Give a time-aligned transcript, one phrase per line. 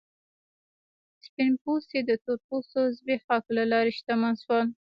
[1.25, 4.65] سپین پوستي د تور پوستو زبېښاک له لارې شتمن شول.